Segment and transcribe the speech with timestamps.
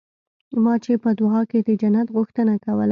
[0.63, 2.79] ما چې په دعا کښې د جنت غوښتنه کوله.